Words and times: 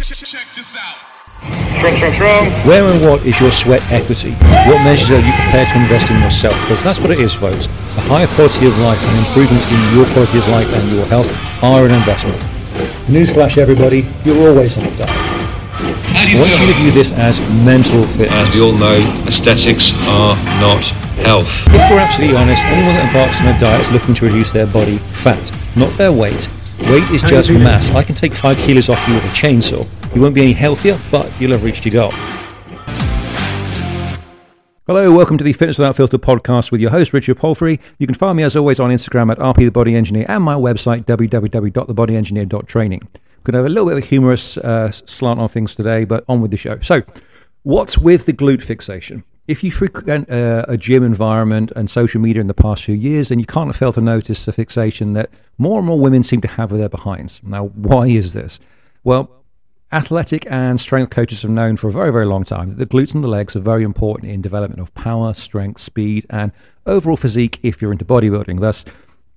Check 0.00 0.48
this 0.56 0.76
out. 0.76 0.96
Where 2.64 2.84
and 2.90 3.04
what 3.04 3.20
is 3.26 3.38
your 3.38 3.52
sweat 3.52 3.82
equity? 3.92 4.32
What 4.64 4.82
measures 4.82 5.10
are 5.10 5.20
you 5.20 5.32
prepared 5.44 5.68
to 5.68 5.76
invest 5.76 6.10
in 6.10 6.16
yourself? 6.22 6.54
Because 6.62 6.82
that's 6.82 6.98
what 7.00 7.10
it 7.10 7.20
is, 7.20 7.34
folks. 7.34 7.66
A 7.66 8.00
higher 8.08 8.26
quality 8.28 8.66
of 8.66 8.78
life 8.78 8.96
and 8.96 9.18
improvements 9.18 9.68
in 9.68 9.76
your 9.94 10.06
quality 10.16 10.38
of 10.38 10.48
life 10.48 10.72
and 10.72 10.90
your 10.92 11.04
health 11.06 11.28
are 11.62 11.84
an 11.84 11.92
investment. 11.92 12.38
Newsflash, 13.12 13.58
everybody, 13.58 14.08
you're 14.24 14.48
always 14.48 14.78
on 14.78 14.84
a 14.84 14.96
diet. 14.96 15.10
How 15.10 16.24
do 16.24 16.28
I 16.28 16.32
you 16.32 16.38
want 16.40 16.50
you 16.50 16.66
to 16.66 16.72
feel? 16.72 16.80
view 16.80 16.90
this 16.92 17.12
as 17.12 17.38
mental 17.62 18.04
fitness. 18.04 18.32
As 18.32 18.54
we 18.54 18.62
all 18.62 18.72
know, 18.72 18.96
aesthetics 19.28 19.92
are 20.08 20.34
not 20.64 20.88
health. 21.28 21.68
If 21.68 21.90
we're 21.92 22.00
absolutely 22.00 22.36
honest, 22.36 22.64
anyone 22.64 22.96
that 22.96 23.04
embarks 23.04 23.40
on 23.44 23.52
a 23.52 23.58
diet 23.60 23.84
is 23.84 23.92
looking 23.92 24.14
to 24.14 24.24
reduce 24.24 24.50
their 24.50 24.66
body 24.66 24.96
fat, 25.12 25.52
not 25.76 25.92
their 26.00 26.12
weight. 26.12 26.48
Weight 26.88 27.08
is 27.10 27.22
just 27.22 27.50
mass. 27.50 27.90
I 27.94 28.02
can 28.02 28.14
take 28.14 28.32
five 28.34 28.56
kilos 28.58 28.88
off 28.88 29.06
you 29.06 29.14
with 29.14 29.24
a 29.24 29.28
chainsaw. 29.28 29.86
You 30.14 30.22
won't 30.22 30.34
be 30.34 30.42
any 30.42 30.52
healthier, 30.52 30.98
but 31.10 31.30
you'll 31.40 31.52
have 31.52 31.62
reached 31.62 31.84
your 31.84 31.92
goal. 31.92 32.10
Hello, 34.86 35.12
welcome 35.14 35.38
to 35.38 35.44
the 35.44 35.52
Fitness 35.52 35.78
Without 35.78 35.94
Filter 35.94 36.18
podcast 36.18 36.72
with 36.72 36.80
your 36.80 36.90
host, 36.90 37.12
Richard 37.12 37.38
Palfrey. 37.38 37.78
You 37.98 38.08
can 38.08 38.14
find 38.16 38.36
me 38.36 38.42
as 38.42 38.56
always 38.56 38.80
on 38.80 38.90
Instagram 38.90 39.30
at 39.30 39.38
RP 39.38 39.58
The 39.58 39.70
Body 39.70 39.94
Engineer 39.94 40.26
and 40.28 40.42
my 40.42 40.54
website, 40.54 41.04
www.thebodyengineer.training. 41.04 43.00
Going 43.44 43.52
to 43.52 43.58
have 43.58 43.66
a 43.66 43.68
little 43.68 43.84
bit 43.86 43.98
of 43.98 44.02
a 44.02 44.06
humorous 44.06 44.56
uh, 44.56 44.90
slant 44.90 45.38
on 45.38 45.48
things 45.48 45.76
today, 45.76 46.04
but 46.04 46.24
on 46.28 46.40
with 46.40 46.50
the 46.50 46.56
show. 46.56 46.80
So, 46.80 47.02
what's 47.62 47.98
with 47.98 48.26
the 48.26 48.32
glute 48.32 48.62
fixation? 48.62 49.22
If 49.50 49.64
you 49.64 49.72
frequent 49.72 50.30
uh, 50.30 50.64
a 50.68 50.76
gym 50.76 51.02
environment 51.02 51.72
and 51.74 51.90
social 51.90 52.20
media 52.20 52.40
in 52.40 52.46
the 52.46 52.54
past 52.54 52.84
few 52.84 52.94
years, 52.94 53.30
then 53.30 53.40
you 53.40 53.46
can't 53.46 53.74
fail 53.74 53.92
to 53.94 54.00
notice 54.00 54.44
the 54.44 54.52
fixation 54.52 55.14
that 55.14 55.28
more 55.58 55.78
and 55.78 55.86
more 55.88 55.98
women 55.98 56.22
seem 56.22 56.40
to 56.42 56.46
have 56.46 56.70
with 56.70 56.78
their 56.78 56.88
behinds. 56.88 57.40
Now, 57.42 57.66
why 57.74 58.06
is 58.06 58.32
this? 58.32 58.60
Well, 59.02 59.28
Athletic 59.90 60.46
and 60.48 60.80
strength 60.80 61.10
coaches 61.10 61.42
have 61.42 61.50
known 61.50 61.76
for 61.76 61.88
a 61.88 61.90
very, 61.90 62.12
very 62.12 62.26
long 62.26 62.44
time 62.44 62.68
that 62.68 62.78
the 62.78 62.86
glutes 62.86 63.12
and 63.12 63.24
the 63.24 63.28
legs 63.28 63.56
are 63.56 63.60
very 63.60 63.82
important 63.82 64.30
in 64.30 64.40
development 64.40 64.80
of 64.80 64.94
power, 64.94 65.34
strength, 65.34 65.80
speed, 65.80 66.26
and 66.30 66.52
overall 66.86 67.16
physique 67.16 67.58
if 67.64 67.82
you're 67.82 67.90
into 67.90 68.04
bodybuilding. 68.04 68.60
Thus, 68.60 68.84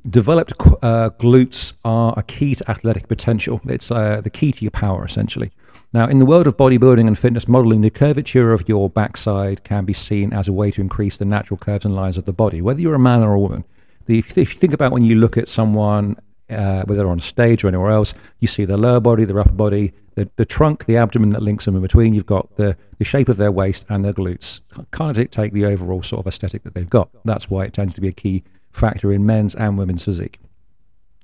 developed 0.08 0.54
uh, 0.84 1.10
glutes 1.18 1.74
are 1.84 2.14
a 2.16 2.22
key 2.22 2.54
to 2.54 2.70
athletic 2.70 3.08
potential. 3.08 3.62
It's 3.66 3.90
uh, 3.90 4.22
the 4.22 4.30
key 4.30 4.52
to 4.52 4.64
your 4.64 4.70
power, 4.70 5.04
essentially. 5.04 5.52
Now, 5.94 6.08
in 6.08 6.18
the 6.18 6.26
world 6.26 6.48
of 6.48 6.58
bodybuilding 6.58 7.06
and 7.06 7.18
fitness 7.18 7.48
modeling, 7.48 7.82
the 7.82 7.92
curvature 7.92 8.52
of 8.52 8.68
your 8.68 8.90
backside 8.90 9.64
can 9.64 9.86
be 9.86 9.94
seen 9.94 10.34
as 10.34 10.48
a 10.48 10.52
way 10.52 10.72
to 10.72 10.82
increase 10.82 11.18
the 11.18 11.26
natural 11.26 11.58
curves 11.58 11.86
and 11.86 11.96
lines 11.96 12.18
of 12.18 12.26
the 12.26 12.34
body, 12.34 12.62
whether 12.62 12.82
you're 12.82 12.96
a 12.96 13.00
man 13.00 13.22
or 13.22 13.34
a 13.34 13.40
woman. 13.40 13.64
The, 14.08 14.18
if 14.18 14.36
you 14.36 14.46
think 14.46 14.74
about 14.74 14.92
when 14.92 15.06
you 15.06 15.16
look 15.16 15.38
at 15.38 15.48
someone, 15.48 16.18
uh, 16.50 16.82
whether 16.86 17.08
on 17.08 17.20
stage 17.20 17.64
or 17.64 17.68
anywhere 17.68 17.92
else, 17.92 18.16
you 18.40 18.48
see 18.48 18.66
the 18.66 18.76
lower 18.76 19.00
body, 19.00 19.24
their 19.24 19.40
upper 19.40 19.52
body, 19.52 19.94
the, 20.16 20.28
the 20.36 20.46
trunk, 20.46 20.86
the 20.86 20.98
abdomen 20.98 21.30
that 21.30 21.44
links 21.44 21.66
them 21.66 21.76
in 21.76 21.82
between. 21.84 22.16
You've 22.16 22.26
got 22.26 22.56
the, 22.58 22.76
the 22.98 23.06
shape 23.06 23.30
of 23.30 23.38
their 23.38 23.52
waist 23.52 23.86
and 23.88 24.04
their 24.04 24.14
glutes 24.14 24.62
kind 24.90 25.12
of 25.12 25.16
dictate 25.16 25.54
the 25.54 25.66
overall 25.66 26.02
sort 26.02 26.22
of 26.22 26.28
aesthetic 26.28 26.64
that 26.64 26.74
they've 26.74 26.90
got. 26.90 27.10
That's 27.24 27.52
why 27.52 27.66
it 27.66 27.74
tends 27.74 27.94
to 27.94 28.02
be 28.02 28.08
a 28.08 28.14
key 28.14 28.44
factor 28.72 29.14
in 29.14 29.28
men's 29.28 29.54
and 29.54 29.78
women's 29.78 30.04
physique. 30.04 30.40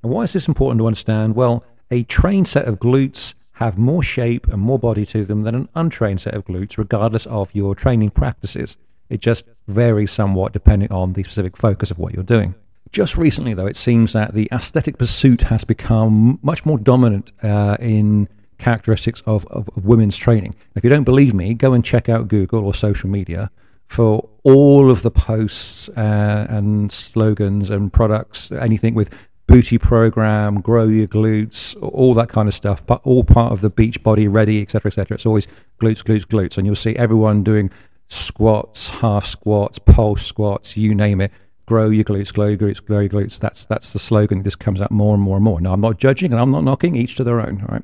And 0.03 0.11
why 0.11 0.23
is 0.23 0.33
this 0.33 0.47
important 0.47 0.79
to 0.79 0.85
understand? 0.85 1.35
Well, 1.35 1.63
a 1.89 2.03
trained 2.03 2.47
set 2.47 2.65
of 2.65 2.79
glutes 2.79 3.33
have 3.59 3.77
more 3.77 4.01
shape 4.01 4.47
and 4.47 4.61
more 4.61 4.79
body 4.79 5.05
to 5.05 5.25
them 5.25 5.43
than 5.43 5.53
an 5.53 5.67
untrained 5.75 6.21
set 6.21 6.33
of 6.33 6.45
glutes, 6.45 6.77
regardless 6.77 7.25
of 7.25 7.53
your 7.53 7.75
training 7.75 8.09
practices. 8.09 8.77
It 9.09 9.19
just 9.19 9.45
varies 9.67 10.11
somewhat 10.11 10.53
depending 10.53 10.89
on 10.93 11.11
the 11.11 11.23
specific 11.23 11.57
focus 11.57 11.91
of 11.91 11.99
what 11.99 12.13
you're 12.13 12.23
doing. 12.23 12.55
Just 12.93 13.17
recently, 13.17 13.53
though, 13.53 13.67
it 13.67 13.75
seems 13.75 14.13
that 14.13 14.33
the 14.33 14.47
aesthetic 14.53 14.97
pursuit 14.97 15.41
has 15.41 15.65
become 15.65 16.39
much 16.41 16.65
more 16.65 16.77
dominant 16.77 17.33
uh, 17.43 17.75
in 17.81 18.29
characteristics 18.59 19.21
of, 19.25 19.45
of, 19.47 19.69
of 19.75 19.85
women's 19.85 20.15
training. 20.15 20.55
If 20.75 20.85
you 20.85 20.89
don't 20.89 21.03
believe 21.03 21.33
me, 21.33 21.53
go 21.53 21.73
and 21.73 21.83
check 21.83 22.07
out 22.07 22.29
Google 22.29 22.65
or 22.65 22.73
social 22.73 23.09
media 23.09 23.51
for 23.87 24.29
all 24.43 24.89
of 24.89 25.01
the 25.01 25.11
posts 25.11 25.89
uh, 25.89 26.47
and 26.49 26.93
slogans 26.93 27.69
and 27.69 27.91
products, 27.91 28.53
anything 28.53 28.93
with 28.93 29.09
booty 29.49 29.79
program, 29.79 30.61
grow 30.61 30.87
your 30.87 31.07
glutes, 31.07 31.75
all 31.81 32.13
that 32.13 32.29
kind 32.29 32.47
of 32.47 32.53
stuff, 32.53 32.85
but 32.85 33.01
all 33.03 33.23
part 33.23 33.51
of 33.51 33.61
the 33.61 33.69
beach 33.69 34.01
body 34.03 34.27
ready, 34.27 34.61
etc., 34.61 34.89
etc. 34.89 35.15
It's 35.15 35.25
always 35.25 35.47
glutes, 35.81 36.03
glutes, 36.03 36.25
glutes, 36.25 36.57
and 36.57 36.67
you'll 36.67 36.75
see 36.75 36.95
everyone 36.95 37.43
doing 37.43 37.71
squats, 38.09 38.87
half 38.87 39.25
squats, 39.25 39.79
pulse 39.79 40.23
squats, 40.23 40.77
you 40.77 40.93
name 40.93 41.19
it. 41.19 41.31
Grow 41.65 41.89
your 41.89 42.03
glutes, 42.03 42.31
grow 42.31 42.47
your 42.47 42.57
glutes, 42.57 42.83
grow 42.83 42.99
your 42.99 43.09
glutes. 43.09 43.39
That's 43.39 43.65
that's 43.65 43.91
the 43.91 43.99
slogan 43.99 44.39
that 44.39 44.43
just 44.43 44.59
comes 44.59 44.81
out 44.81 44.91
more 44.91 45.15
and 45.15 45.23
more 45.23 45.37
and 45.37 45.43
more. 45.43 45.59
Now 45.59 45.73
I'm 45.73 45.81
not 45.81 45.97
judging 45.97 46.31
and 46.31 46.39
I'm 46.39 46.51
not 46.51 46.63
knocking, 46.63 46.95
each 46.95 47.15
to 47.15 47.23
their 47.23 47.41
own. 47.41 47.61
All 47.61 47.73
right. 47.73 47.83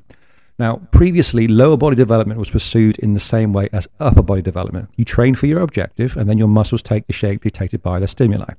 Now, 0.58 0.76
previously, 0.90 1.48
lower 1.48 1.76
body 1.76 1.96
development 1.96 2.38
was 2.38 2.48
pursued 2.48 2.98
in 3.00 3.12
the 3.12 3.20
same 3.20 3.52
way 3.52 3.68
as 3.72 3.86
upper 4.00 4.22
body 4.22 4.40
development. 4.40 4.88
You 4.96 5.04
train 5.04 5.34
for 5.34 5.46
your 5.46 5.60
objective, 5.60 6.16
and 6.16 6.30
then 6.30 6.38
your 6.38 6.48
muscles 6.48 6.82
take 6.82 7.06
the 7.08 7.12
shape 7.12 7.42
dictated 7.42 7.82
by 7.82 8.00
the 8.00 8.08
stimuli. 8.08 8.54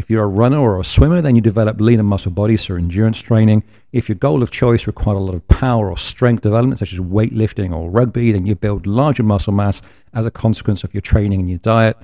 If 0.00 0.08
you're 0.08 0.24
a 0.24 0.26
runner 0.26 0.58
or 0.58 0.80
a 0.80 0.84
swimmer, 0.84 1.20
then 1.20 1.34
you 1.36 1.42
develop 1.42 1.78
leaner 1.78 2.02
muscle 2.02 2.30
bodies 2.32 2.64
for 2.64 2.78
endurance 2.78 3.20
training. 3.20 3.64
If 3.92 4.08
your 4.08 4.16
goal 4.16 4.42
of 4.42 4.50
choice 4.50 4.86
required 4.86 5.16
a 5.18 5.18
lot 5.18 5.34
of 5.34 5.46
power 5.48 5.90
or 5.90 5.98
strength 5.98 6.42
development, 6.42 6.78
such 6.78 6.94
as 6.94 7.00
weightlifting 7.00 7.70
or 7.76 7.90
rugby, 7.90 8.32
then 8.32 8.46
you 8.46 8.54
build 8.54 8.86
larger 8.86 9.22
muscle 9.22 9.52
mass 9.52 9.82
as 10.14 10.24
a 10.24 10.30
consequence 10.30 10.84
of 10.84 10.94
your 10.94 11.02
training 11.02 11.40
and 11.40 11.50
your 11.50 11.58
diet. 11.58 11.98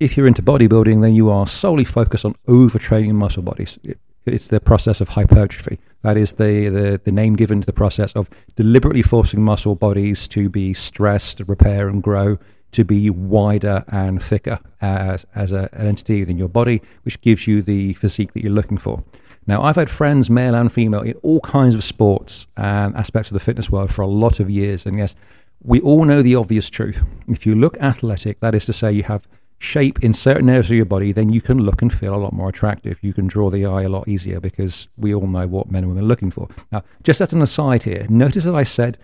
If 0.00 0.16
you're 0.16 0.26
into 0.26 0.42
bodybuilding, 0.42 1.00
then 1.00 1.14
you 1.14 1.30
are 1.30 1.46
solely 1.46 1.84
focused 1.84 2.24
on 2.24 2.34
overtraining 2.48 3.14
muscle 3.14 3.44
bodies. 3.44 3.78
It- 3.84 4.00
it's 4.26 4.48
the 4.48 4.60
process 4.60 5.00
of 5.00 5.10
hypertrophy. 5.10 5.78
That 6.02 6.18
is 6.18 6.34
the, 6.34 6.68
the, 6.68 7.00
the 7.02 7.12
name 7.12 7.34
given 7.34 7.60
to 7.62 7.66
the 7.66 7.72
process 7.72 8.12
of 8.12 8.28
deliberately 8.56 9.00
forcing 9.00 9.42
muscle 9.42 9.74
bodies 9.74 10.28
to 10.28 10.50
be 10.50 10.74
stressed, 10.74 11.40
repair, 11.46 11.88
and 11.88 12.02
grow 12.02 12.36
to 12.72 12.84
be 12.84 13.10
wider 13.10 13.84
and 13.88 14.22
thicker 14.22 14.60
as, 14.80 15.26
as 15.34 15.52
a, 15.52 15.68
an 15.72 15.86
entity 15.86 16.20
within 16.20 16.38
your 16.38 16.48
body, 16.48 16.82
which 17.02 17.20
gives 17.20 17.46
you 17.46 17.62
the 17.62 17.94
physique 17.94 18.32
that 18.34 18.42
you're 18.42 18.52
looking 18.52 18.78
for. 18.78 19.02
Now, 19.46 19.62
I've 19.62 19.76
had 19.76 19.88
friends, 19.88 20.28
male 20.28 20.54
and 20.54 20.70
female, 20.70 21.00
in 21.00 21.14
all 21.22 21.40
kinds 21.40 21.74
of 21.74 21.82
sports 21.82 22.46
and 22.56 22.94
aspects 22.94 23.30
of 23.30 23.34
the 23.34 23.40
fitness 23.40 23.70
world 23.70 23.90
for 23.90 24.02
a 24.02 24.06
lot 24.06 24.40
of 24.40 24.50
years. 24.50 24.84
And 24.84 24.98
yes, 24.98 25.14
we 25.62 25.80
all 25.80 26.04
know 26.04 26.20
the 26.20 26.34
obvious 26.34 26.68
truth. 26.68 27.02
If 27.26 27.46
you 27.46 27.54
look 27.54 27.78
athletic, 27.78 28.40
that 28.40 28.54
is 28.54 28.66
to 28.66 28.74
say, 28.74 28.92
you 28.92 29.04
have 29.04 29.26
shape 29.58 30.04
in 30.04 30.12
certain 30.12 30.48
areas 30.48 30.66
of 30.66 30.76
your 30.76 30.84
body, 30.84 31.12
then 31.12 31.30
you 31.30 31.40
can 31.40 31.58
look 31.58 31.82
and 31.82 31.92
feel 31.92 32.14
a 32.14 32.16
lot 32.16 32.32
more 32.32 32.48
attractive. 32.48 32.98
You 33.02 33.12
can 33.12 33.26
draw 33.26 33.50
the 33.50 33.66
eye 33.66 33.82
a 33.82 33.88
lot 33.88 34.06
easier 34.06 34.38
because 34.38 34.88
we 34.96 35.14
all 35.14 35.26
know 35.26 35.46
what 35.46 35.70
men 35.70 35.82
and 35.82 35.88
women 35.88 36.04
are 36.04 36.06
looking 36.06 36.30
for. 36.30 36.48
Now, 36.70 36.84
just 37.02 37.20
as 37.20 37.32
an 37.32 37.42
aside 37.42 37.82
here, 37.82 38.06
notice 38.08 38.44
that 38.44 38.54
I 38.54 38.64
said 38.64 38.98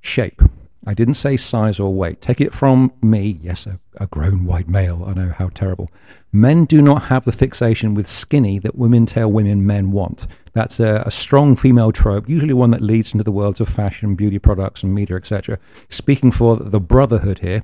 shape. 0.00 0.40
I 0.86 0.94
didn't 0.94 1.14
say 1.14 1.36
size 1.36 1.78
or 1.78 1.92
weight. 1.92 2.22
Take 2.22 2.40
it 2.40 2.54
from 2.54 2.92
me, 3.02 3.38
yes, 3.42 3.66
a, 3.66 3.78
a 3.98 4.06
grown 4.06 4.46
white 4.46 4.68
male. 4.68 5.04
I 5.06 5.12
know 5.12 5.34
how 5.36 5.48
terrible. 5.48 5.90
Men 6.32 6.64
do 6.64 6.80
not 6.80 7.04
have 7.04 7.24
the 7.24 7.32
fixation 7.32 7.94
with 7.94 8.08
skinny 8.08 8.58
that 8.60 8.76
women 8.76 9.04
tell 9.04 9.30
women 9.30 9.66
men 9.66 9.90
want. 9.90 10.26
That's 10.54 10.80
a, 10.80 11.02
a 11.04 11.10
strong 11.10 11.54
female 11.54 11.92
trope, 11.92 12.28
usually 12.28 12.54
one 12.54 12.70
that 12.70 12.80
leads 12.80 13.12
into 13.12 13.24
the 13.24 13.32
worlds 13.32 13.60
of 13.60 13.68
fashion, 13.68 14.14
beauty 14.14 14.38
products, 14.38 14.82
and 14.82 14.94
media, 14.94 15.16
etc. 15.16 15.58
Speaking 15.90 16.30
for 16.30 16.56
the 16.56 16.80
brotherhood 16.80 17.40
here, 17.40 17.62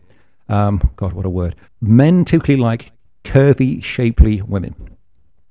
um, 0.49 0.91
God, 0.97 1.15
what 1.15 1.25
a 1.25 1.31
word. 1.31 1.57
Men 1.81 2.25
typically 2.25 2.57
like 2.57 2.93
curvy, 3.25 3.83
shapely 3.83 4.43
women. 4.43 4.75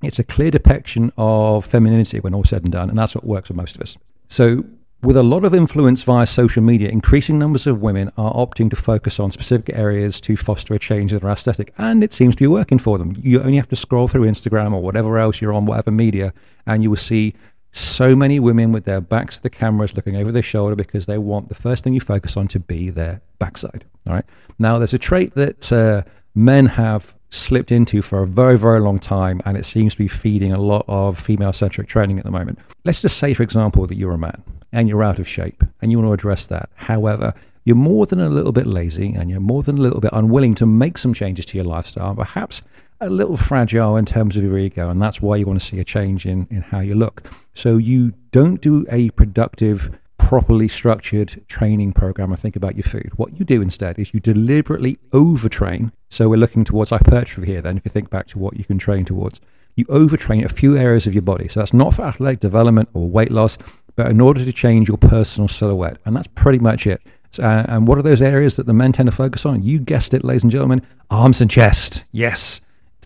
It's 0.02 0.18
a 0.18 0.24
clear 0.24 0.50
depiction 0.50 1.10
of 1.16 1.66
femininity 1.66 2.20
when 2.20 2.34
all 2.34 2.44
said 2.44 2.62
and 2.62 2.72
done, 2.72 2.90
and 2.90 2.98
that's 2.98 3.14
what 3.14 3.24
works 3.24 3.48
for 3.48 3.54
most 3.54 3.74
of 3.74 3.82
us. 3.82 3.96
So, 4.28 4.64
with 5.02 5.16
a 5.16 5.22
lot 5.22 5.44
of 5.44 5.54
influence 5.54 6.02
via 6.02 6.26
social 6.26 6.62
media, 6.62 6.88
increasing 6.88 7.38
numbers 7.38 7.66
of 7.66 7.80
women 7.80 8.10
are 8.16 8.32
opting 8.32 8.70
to 8.70 8.76
focus 8.76 9.20
on 9.20 9.30
specific 9.30 9.74
areas 9.76 10.20
to 10.22 10.36
foster 10.36 10.74
a 10.74 10.78
change 10.78 11.12
in 11.12 11.18
their 11.18 11.30
aesthetic, 11.30 11.72
and 11.78 12.02
it 12.02 12.12
seems 12.12 12.34
to 12.34 12.42
be 12.42 12.46
working 12.46 12.78
for 12.78 12.98
them. 12.98 13.14
You 13.20 13.40
only 13.40 13.56
have 13.56 13.68
to 13.68 13.76
scroll 13.76 14.08
through 14.08 14.26
Instagram 14.26 14.72
or 14.72 14.82
whatever 14.82 15.18
else 15.18 15.40
you're 15.40 15.52
on, 15.52 15.66
whatever 15.66 15.90
media, 15.90 16.32
and 16.66 16.82
you 16.82 16.90
will 16.90 16.96
see 16.96 17.34
so 17.72 18.16
many 18.16 18.40
women 18.40 18.72
with 18.72 18.84
their 18.84 19.02
backs 19.02 19.36
to 19.36 19.42
the 19.42 19.50
cameras 19.50 19.94
looking 19.94 20.16
over 20.16 20.32
their 20.32 20.42
shoulder 20.42 20.74
because 20.74 21.04
they 21.04 21.18
want 21.18 21.50
the 21.50 21.54
first 21.54 21.84
thing 21.84 21.92
you 21.92 22.00
focus 22.00 22.36
on 22.36 22.48
to 22.48 22.58
be 22.58 22.88
their 22.88 23.20
backside. 23.38 23.84
All 24.06 24.14
right. 24.14 24.24
Now, 24.58 24.78
there's 24.78 24.94
a 24.94 24.98
trait 24.98 25.34
that 25.34 25.70
uh, 25.70 26.02
men 26.34 26.66
have 26.66 27.14
slipped 27.28 27.70
into 27.70 28.00
for 28.00 28.22
a 28.22 28.26
very, 28.26 28.56
very 28.56 28.80
long 28.80 28.98
time, 28.98 29.42
and 29.44 29.58
it 29.58 29.66
seems 29.66 29.92
to 29.92 29.98
be 29.98 30.08
feeding 30.08 30.52
a 30.52 30.60
lot 30.60 30.86
of 30.88 31.18
female 31.18 31.52
centric 31.52 31.86
training 31.86 32.18
at 32.18 32.24
the 32.24 32.30
moment. 32.30 32.58
Let's 32.84 33.02
just 33.02 33.18
say, 33.18 33.34
for 33.34 33.42
example, 33.42 33.86
that 33.86 33.96
you're 33.96 34.14
a 34.14 34.18
man 34.18 34.42
and 34.72 34.88
you're 34.88 35.04
out 35.04 35.18
of 35.18 35.28
shape 35.28 35.64
and 35.80 35.90
you 35.90 35.98
want 35.98 36.08
to 36.08 36.12
address 36.12 36.46
that. 36.46 36.68
However, 36.74 37.34
you're 37.64 37.76
more 37.76 38.06
than 38.06 38.20
a 38.20 38.28
little 38.28 38.52
bit 38.52 38.66
lazy 38.66 39.14
and 39.14 39.30
you're 39.30 39.40
more 39.40 39.62
than 39.62 39.78
a 39.78 39.80
little 39.80 40.00
bit 40.00 40.12
unwilling 40.12 40.54
to 40.56 40.66
make 40.66 40.98
some 40.98 41.12
changes 41.12 41.46
to 41.46 41.58
your 41.58 41.64
lifestyle, 41.64 42.14
perhaps 42.14 42.62
a 43.00 43.10
little 43.10 43.36
fragile 43.36 43.96
in 43.96 44.06
terms 44.06 44.36
of 44.36 44.42
your 44.42 44.58
ego, 44.58 44.88
and 44.88 45.02
that's 45.02 45.20
why 45.20 45.36
you 45.36 45.46
want 45.46 45.60
to 45.60 45.66
see 45.66 45.78
a 45.78 45.84
change 45.84 46.24
in, 46.24 46.46
in 46.50 46.62
how 46.62 46.80
you 46.80 46.94
look. 46.94 47.30
So 47.54 47.76
you 47.76 48.14
don't 48.30 48.60
do 48.60 48.86
a 48.90 49.10
productive, 49.10 49.98
properly 50.18 50.68
structured 50.68 51.44
training 51.48 51.92
program 51.92 52.30
and 52.30 52.40
think 52.40 52.56
about 52.56 52.76
your 52.76 52.84
food. 52.84 53.10
What 53.16 53.38
you 53.38 53.44
do 53.44 53.60
instead 53.60 53.98
is 53.98 54.14
you 54.14 54.20
deliberately 54.20 54.98
overtrain. 55.12 55.92
So 56.08 56.28
we're 56.28 56.36
looking 56.36 56.64
towards 56.64 56.90
hypertrophy 56.90 57.46
here, 57.46 57.62
then, 57.62 57.76
if 57.76 57.84
you 57.84 57.90
think 57.90 58.10
back 58.10 58.28
to 58.28 58.38
what 58.38 58.56
you 58.56 58.64
can 58.64 58.78
train 58.78 59.04
towards. 59.04 59.40
You 59.74 59.84
overtrain 59.86 60.44
a 60.44 60.48
few 60.48 60.76
areas 60.76 61.06
of 61.06 61.12
your 61.12 61.22
body. 61.22 61.48
So 61.48 61.60
that's 61.60 61.74
not 61.74 61.94
for 61.94 62.02
athletic 62.02 62.40
development 62.40 62.88
or 62.94 63.08
weight 63.08 63.30
loss, 63.30 63.58
but 63.96 64.10
in 64.10 64.20
order 64.20 64.44
to 64.44 64.52
change 64.52 64.88
your 64.88 64.98
personal 64.98 65.48
silhouette. 65.48 65.96
And 66.04 66.14
that's 66.14 66.28
pretty 66.34 66.58
much 66.58 66.86
it. 66.86 67.02
Uh, 67.38 67.64
and 67.68 67.86
what 67.86 67.98
are 67.98 68.02
those 68.02 68.22
areas 68.22 68.56
that 68.56 68.66
the 68.66 68.72
men 68.72 68.92
tend 68.92 69.08
to 69.08 69.12
focus 69.12 69.44
on? 69.44 69.62
You 69.62 69.78
guessed 69.78 70.14
it, 70.14 70.24
ladies 70.24 70.42
and 70.42 70.52
gentlemen 70.52 70.82
arms 71.10 71.40
and 71.40 71.50
chest. 71.50 72.04
Yes. 72.12 72.60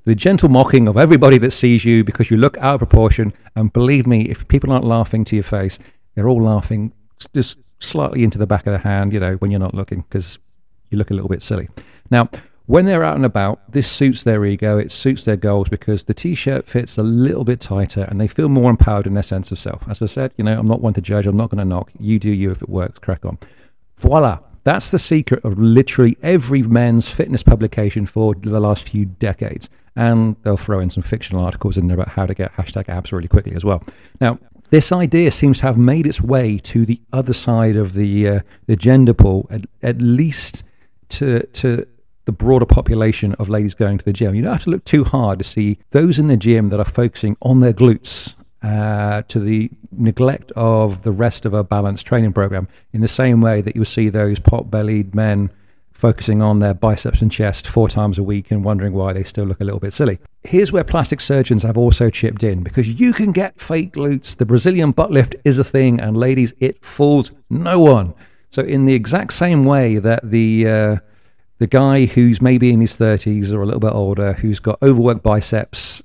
The 0.05 0.15
gentle 0.15 0.49
mocking 0.49 0.89
of 0.89 0.97
everybody 0.97 1.39
that 1.39 1.51
sees 1.51 1.85
you 1.85 2.03
because 2.05 2.31
you 2.31 2.37
look 2.37 2.57
out 2.59 2.75
of 2.75 2.79
proportion. 2.81 3.33
And 3.55 3.73
believe 3.73 4.07
me, 4.07 4.23
if 4.23 4.49
people 4.49 4.73
aren't 4.73 4.85
laughing 4.85 5.25
to 5.27 5.37
your 5.37 5.43
face, 5.43 5.79
they're 6.15 6.29
all 6.29 6.43
laughing 6.43 6.93
just 7.35 7.59
slightly 7.79 8.25
into 8.25 8.39
the 8.39 8.47
back 8.47 8.67
of 8.67 8.73
the 8.73 8.79
hand, 8.79 9.13
you 9.13 9.21
know, 9.21 9.35
when 9.35 9.51
you're 9.51 9.61
not 9.61 9.75
looking 9.75 10.03
because 10.03 10.39
you 10.91 10.99
look 10.99 11.11
a 11.11 11.15
little 11.15 11.29
bit 11.29 11.43
silly. 11.43 11.69
Now, 12.11 12.31
when 12.70 12.84
they're 12.84 13.02
out 13.02 13.17
and 13.17 13.25
about, 13.25 13.61
this 13.72 13.90
suits 13.90 14.22
their 14.22 14.44
ego, 14.44 14.78
it 14.78 14.93
suits 14.93 15.25
their 15.25 15.37
goals 15.37 15.69
because 15.69 16.05
the 16.05 16.14
t 16.14 16.37
shirt 16.37 16.69
fits 16.69 16.96
a 16.96 17.02
little 17.02 17.43
bit 17.43 17.58
tighter 17.58 18.02
and 18.02 18.20
they 18.20 18.28
feel 18.28 18.49
more 18.49 18.70
empowered 18.70 19.08
in 19.08 19.14
their 19.14 19.25
sense 19.25 19.50
of 19.50 19.58
self. 19.58 19.82
As 19.88 20.00
I 20.00 20.06
said, 20.06 20.32
you 20.37 20.44
know, 20.44 20.56
I'm 20.56 20.67
not 20.67 20.81
one 20.81 20.94
to 20.94 21.00
judge, 21.00 21.26
I'm 21.26 21.37
not 21.37 21.50
going 21.50 21.58
to 21.58 21.64
knock. 21.64 21.90
You 21.99 22.20
do 22.20 22.31
you 22.31 22.52
if 22.52 22.62
it 22.62 22.69
works, 22.69 23.00
crack 23.00 23.25
on. 23.25 23.38
Voila. 23.99 24.38
That's 24.62 24.93
the 24.93 25.00
secret 25.00 25.44
of 25.44 25.58
literally 25.58 26.17
every 26.22 26.62
men's 26.62 27.08
fitness 27.08 27.43
publication 27.43 28.06
for 28.06 28.37
the 28.37 28.61
last 28.61 28.88
few 28.88 29.05
decades. 29.05 29.69
And 29.96 30.37
they'll 30.44 30.56
throw 30.56 30.78
in 30.78 30.90
some 30.90 31.02
fictional 31.02 31.44
articles 31.44 31.76
in 31.76 31.88
there 31.88 31.96
about 31.96 32.11
how 32.11 32.26
to 32.26 32.34
get 32.34 32.52
hashtag 32.52 32.88
abs 32.88 33.11
really 33.11 33.26
quickly 33.26 33.56
as 33.56 33.64
well. 33.64 33.82
Now, 34.20 34.38
this 34.69 34.93
idea 34.93 35.32
seems 35.32 35.58
to 35.58 35.64
have 35.64 35.76
made 35.76 36.06
its 36.06 36.20
way 36.20 36.58
to 36.58 36.87
the 36.87 37.00
other 37.12 37.32
side 37.32 37.75
of 37.75 37.94
the 37.94 38.28
uh, 38.28 38.40
the 38.67 38.76
gender 38.76 39.14
pool, 39.14 39.49
at, 39.50 39.62
at 39.82 40.00
least 40.00 40.62
to 41.08 41.44
to 41.55 41.84
the 42.25 42.32
broader 42.32 42.67
population 42.67 43.34
of 43.34 43.49
ladies 43.49 43.75
going 43.75 43.99
to 43.99 44.05
the 44.05 44.12
gym. 44.12 44.34
You 44.34 44.43
don't 44.43 44.52
have 44.52 44.64
to 44.64 44.70
look 44.70 44.84
too 44.84 45.05
hard 45.05 45.38
to 45.38 45.44
see 45.44 45.78
those 45.90 46.19
in 46.19 46.28
the 46.28 46.37
gym 46.37 46.69
that 46.69 46.81
are 46.81 46.84
focusing 46.84 47.37
on 47.43 47.61
their 47.61 47.72
glutes 47.72 48.34
uh, 48.62 49.22
to 49.22 49.40
the 49.40 49.70
neglect 49.90 50.52
of 50.52 51.02
the 51.02 51.12
rest 51.12 51.44
of 51.44 51.55
a 51.55 51.64
balanced 51.64 52.06
training 52.06 52.32
program. 52.32 52.69
In 52.93 53.00
the 53.00 53.08
same 53.08 53.40
way 53.40 53.61
that 53.62 53.75
you'll 53.75 53.84
see 53.84 54.08
those 54.08 54.38
pot-bellied 54.38 55.14
men 55.14 55.50
focusing 55.93 56.40
on 56.40 56.61
their 56.61 56.72
biceps 56.72 57.20
and 57.20 57.31
chest 57.31 57.69
four 57.69 57.87
times 57.87 58.17
a 58.17 58.22
week 58.22 58.50
and 58.50 58.64
wondering 58.64 58.94
why 58.94 59.12
they 59.12 59.22
still 59.22 59.44
look 59.44 59.61
a 59.61 59.64
little 59.64 59.81
bit 59.81 59.93
silly. 59.93 60.19
Here's 60.43 60.72
where 60.72 60.82
plastic 60.82 61.20
surgeons 61.20 61.62
have 61.62 61.76
also 61.76 62.08
chipped 62.08 62.43
in 62.43 62.62
because 62.62 62.88
you 62.88 63.12
can 63.12 63.32
get 63.32 63.61
fake 63.61 63.93
glutes. 63.93 64.34
The 64.34 64.46
Brazilian 64.46 64.93
butt 64.93 65.11
lift 65.11 65.37
is 65.44 65.58
a 65.58 65.64
thing, 65.64 66.00
and 66.00 66.17
ladies, 66.17 66.55
it 66.58 66.82
fools 66.82 67.32
no 67.50 67.81
one. 67.81 68.14
So, 68.50 68.62
in 68.62 68.87
the 68.87 68.94
exact 68.94 69.34
same 69.34 69.64
way 69.64 69.99
that 69.99 70.28
the 70.28 70.67
uh, 70.67 70.96
the 71.61 71.67
guy 71.67 72.07
who's 72.07 72.41
maybe 72.41 72.73
in 72.73 72.81
his 72.81 72.97
30s 72.97 73.53
or 73.53 73.62
a 73.62 73.67
little 73.67 73.81
bit 73.81 73.93
older, 73.93 74.33
who's 74.33 74.59
got 74.59 74.83
overworked 74.83 75.23
biceps, 75.23 76.03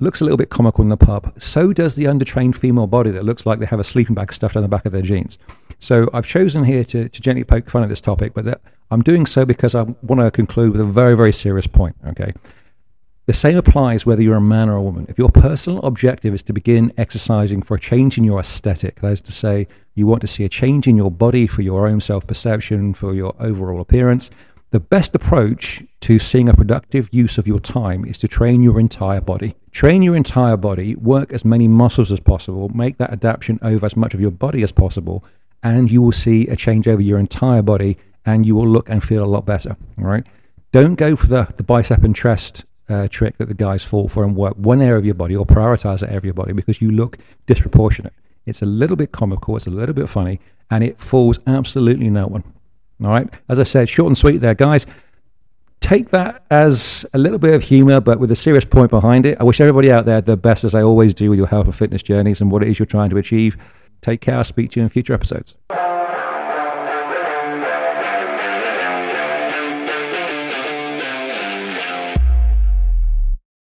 looks 0.00 0.22
a 0.22 0.24
little 0.24 0.38
bit 0.38 0.48
comical 0.48 0.82
in 0.82 0.88
the 0.88 0.96
pub, 0.96 1.34
so 1.40 1.72
does 1.72 1.96
the 1.96 2.04
undertrained 2.04 2.54
female 2.54 2.86
body 2.86 3.10
that 3.10 3.24
looks 3.24 3.44
like 3.44 3.58
they 3.58 3.66
have 3.66 3.78
a 3.78 3.84
sleeping 3.84 4.14
bag 4.14 4.32
stuffed 4.32 4.56
on 4.56 4.62
the 4.62 4.68
back 4.68 4.86
of 4.86 4.92
their 4.92 5.02
jeans. 5.02 5.36
So 5.80 6.08
I've 6.14 6.26
chosen 6.26 6.64
here 6.64 6.82
to, 6.84 7.10
to 7.10 7.20
gently 7.20 7.44
poke 7.44 7.68
fun 7.68 7.82
at 7.82 7.90
this 7.90 8.00
topic, 8.00 8.32
but 8.32 8.46
that 8.46 8.62
I'm 8.90 9.02
doing 9.02 9.26
so 9.26 9.44
because 9.44 9.74
I 9.74 9.82
want 9.82 10.20
to 10.20 10.30
conclude 10.30 10.72
with 10.72 10.80
a 10.80 10.84
very, 10.84 11.14
very 11.14 11.32
serious 11.32 11.66
point. 11.66 11.96
Okay. 12.08 12.32
The 13.26 13.34
same 13.34 13.58
applies 13.58 14.06
whether 14.06 14.22
you're 14.22 14.36
a 14.36 14.40
man 14.40 14.70
or 14.70 14.76
a 14.76 14.82
woman. 14.82 15.04
If 15.10 15.18
your 15.18 15.28
personal 15.28 15.80
objective 15.80 16.32
is 16.32 16.42
to 16.44 16.54
begin 16.54 16.90
exercising 16.96 17.60
for 17.60 17.74
a 17.74 17.80
change 17.80 18.16
in 18.16 18.24
your 18.24 18.40
aesthetic, 18.40 19.00
that 19.02 19.12
is 19.12 19.20
to 19.22 19.32
say, 19.32 19.68
you 19.94 20.06
want 20.06 20.22
to 20.22 20.26
see 20.26 20.44
a 20.44 20.48
change 20.48 20.86
in 20.86 20.96
your 20.96 21.10
body 21.10 21.46
for 21.46 21.60
your 21.60 21.86
own 21.86 22.00
self 22.00 22.26
perception, 22.26 22.94
for 22.94 23.12
your 23.12 23.34
overall 23.40 23.80
appearance, 23.80 24.30
the 24.76 24.80
best 24.80 25.14
approach 25.14 25.82
to 26.02 26.18
seeing 26.18 26.50
a 26.50 26.52
productive 26.52 27.08
use 27.10 27.38
of 27.38 27.46
your 27.46 27.58
time 27.58 28.04
is 28.04 28.18
to 28.18 28.28
train 28.28 28.60
your 28.60 28.78
entire 28.78 29.22
body. 29.22 29.56
Train 29.72 30.02
your 30.02 30.14
entire 30.14 30.58
body, 30.58 30.94
work 30.96 31.32
as 31.32 31.46
many 31.46 31.66
muscles 31.66 32.12
as 32.12 32.20
possible, 32.20 32.68
make 32.68 32.98
that 32.98 33.10
adaptation 33.10 33.58
over 33.62 33.86
as 33.86 33.96
much 33.96 34.12
of 34.12 34.20
your 34.20 34.30
body 34.30 34.62
as 34.62 34.72
possible, 34.72 35.24
and 35.62 35.90
you 35.90 36.02
will 36.02 36.12
see 36.12 36.46
a 36.48 36.56
change 36.56 36.86
over 36.86 37.00
your 37.00 37.18
entire 37.18 37.62
body 37.62 37.96
and 38.26 38.44
you 38.44 38.54
will 38.54 38.68
look 38.68 38.90
and 38.90 39.02
feel 39.02 39.24
a 39.24 39.32
lot 39.34 39.46
better. 39.46 39.78
All 39.96 40.04
right. 40.04 40.26
Don't 40.72 40.96
go 40.96 41.16
for 41.16 41.26
the, 41.26 41.48
the 41.56 41.62
bicep 41.62 42.04
and 42.04 42.14
chest 42.14 42.66
uh, 42.90 43.08
trick 43.08 43.38
that 43.38 43.48
the 43.48 43.54
guys 43.54 43.82
fall 43.82 44.08
for 44.08 44.24
and 44.24 44.36
work 44.36 44.56
one 44.58 44.82
area 44.82 44.98
of 44.98 45.06
your 45.06 45.14
body 45.14 45.34
or 45.34 45.46
prioritize 45.46 46.00
that 46.00 46.08
area 46.08 46.18
of 46.18 46.24
your 46.26 46.34
body 46.34 46.52
because 46.52 46.82
you 46.82 46.90
look 46.90 47.16
disproportionate. 47.46 48.12
It's 48.44 48.60
a 48.60 48.66
little 48.66 48.96
bit 48.96 49.10
comical, 49.10 49.56
it's 49.56 49.66
a 49.66 49.70
little 49.70 49.94
bit 49.94 50.10
funny, 50.10 50.38
and 50.70 50.84
it 50.84 51.00
fools 51.00 51.38
absolutely 51.46 52.10
no 52.10 52.26
one. 52.26 52.44
All 53.02 53.10
right. 53.10 53.28
As 53.48 53.58
I 53.58 53.64
said, 53.64 53.88
short 53.88 54.08
and 54.08 54.16
sweet 54.16 54.38
there, 54.38 54.54
guys. 54.54 54.86
Take 55.80 56.10
that 56.10 56.44
as 56.50 57.04
a 57.12 57.18
little 57.18 57.38
bit 57.38 57.54
of 57.54 57.62
humor, 57.62 58.00
but 58.00 58.18
with 58.18 58.30
a 58.30 58.36
serious 58.36 58.64
point 58.64 58.90
behind 58.90 59.26
it. 59.26 59.36
I 59.38 59.44
wish 59.44 59.60
everybody 59.60 59.92
out 59.92 60.06
there 60.06 60.20
the 60.20 60.36
best, 60.36 60.64
as 60.64 60.74
I 60.74 60.82
always 60.82 61.12
do 61.12 61.30
with 61.30 61.38
your 61.38 61.46
health 61.46 61.66
and 61.66 61.76
fitness 61.76 62.02
journeys 62.02 62.40
and 62.40 62.50
what 62.50 62.62
it 62.62 62.68
is 62.68 62.78
you're 62.78 62.86
trying 62.86 63.10
to 63.10 63.18
achieve. 63.18 63.56
Take 64.00 64.20
care. 64.22 64.38
I'll 64.38 64.44
speak 64.44 64.70
to 64.72 64.80
you 64.80 64.84
in 64.84 64.88
future 64.88 65.12
episodes. 65.12 65.54